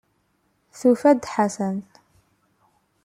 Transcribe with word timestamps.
Tufa-d 0.79 1.23
Ḥasan. 1.33 1.77